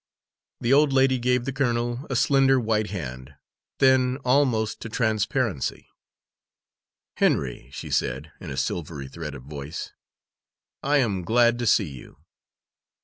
[0.61, 3.35] The old lady gave the colonel a slender white hand,
[3.77, 5.89] thin almost to transparency.
[7.17, 9.91] "Henry," she said, in a silvery thread of voice,
[10.81, 12.17] "I am glad to see you.